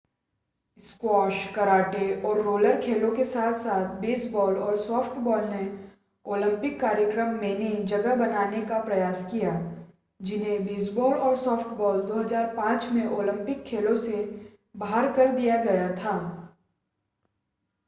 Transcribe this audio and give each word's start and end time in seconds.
Squash 0.77 1.47
karate 1.55 2.21
और 2.21 2.41
roller 2.41 2.81
खेलों 2.81 3.11
के 3.11 3.23
साथ-साथ 3.23 3.99
बेसबॉल 3.99 4.57
और 4.57 4.77
सॉफ्टबॉल 4.77 5.43
ने 5.43 5.89
ओलंपिक 6.25 6.79
कार्यक्रम 6.79 7.27
मेने 7.27 7.69
जगह 7.83 8.15
बनाने 8.15 8.61
का 8.61 8.79
प्रयास 8.79 9.27
किया 9.31 9.51
जिन्हें 10.21 10.65
बेसबॉल 10.65 11.13
और 11.13 11.35
सॉफ्टबॉल 11.35 12.01
2005 12.01 12.91
में 12.91 13.07
ओलंपिक 13.07 13.63
खेलों 13.63 13.95
से 13.95 14.47
बाहर 14.77 15.11
कर 15.13 15.27
दिया 15.27 15.63
गया 15.63 15.95
था। 15.95 16.17